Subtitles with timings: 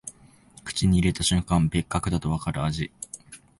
[0.65, 2.91] 口に入れた瞬間、別格だとわかる味